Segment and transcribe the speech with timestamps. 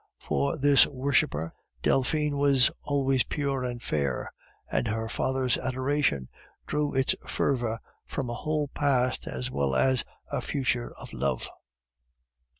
[0.17, 1.53] For this worshiper
[1.83, 4.31] Delphine was always pure and fair,
[4.71, 6.27] and her father's adoration
[6.65, 7.77] drew its fervor
[8.07, 11.47] from a whole past as well as a future of love.